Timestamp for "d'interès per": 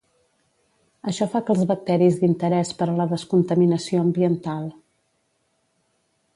2.23-2.89